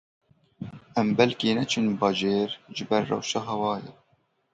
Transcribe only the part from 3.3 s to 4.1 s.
hewayê